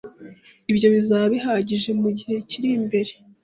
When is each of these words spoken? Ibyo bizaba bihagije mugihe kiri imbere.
Ibyo 0.71 0.87
bizaba 0.95 1.25
bihagije 1.33 1.89
mugihe 2.01 2.35
kiri 2.49 2.67
imbere. 2.77 3.11